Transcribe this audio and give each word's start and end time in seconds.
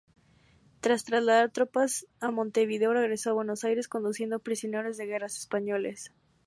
Tras 0.79 1.03
trasladar 1.03 1.51
tropas 1.51 2.07
a 2.21 2.31
Montevideo, 2.31 2.91
regresó 2.91 3.29
a 3.29 3.33
Buenos 3.33 3.63
Aires 3.65 3.87
conduciendo 3.87 4.39
prisioneros 4.39 4.97
de 4.97 5.05
guerra 5.05 5.27
españoles. 5.27 6.11